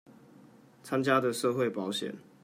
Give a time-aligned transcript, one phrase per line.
[0.83, 2.11] 參加的社會保險